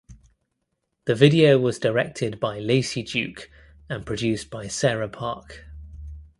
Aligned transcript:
The 1.05 1.13
video 1.13 1.59
was 1.59 1.77
directed 1.77 2.39
by 2.39 2.57
Lacey 2.57 3.03
Duke 3.03 3.51
and 3.87 4.03
produced 4.03 4.49
by 4.49 4.67
Sarah 4.67 5.09
Park. 5.09 5.67